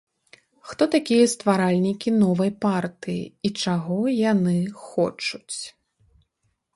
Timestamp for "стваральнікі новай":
1.33-2.51